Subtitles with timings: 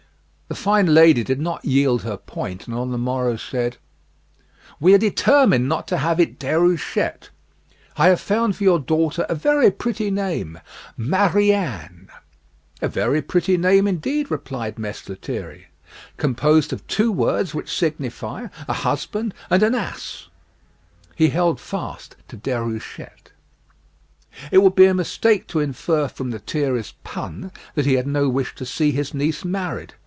[0.47, 3.77] The fine lady did not yield her point, and on the morrow said,
[4.81, 7.29] "We are determined not to have it Déruchette;
[7.95, 10.59] I have found for your daughter a pretty name
[10.97, 12.09] Marianne."
[12.81, 15.67] "A very pretty name, indeed," replied Mess Lethierry,
[16.17, 20.27] "composed of two words which signify a husband and an ass."
[21.15, 23.31] He held fast to Déruchette.
[24.51, 28.53] It would be a mistake to infer from Lethierry's pun that he had no wish
[28.55, 29.93] to see his niece married.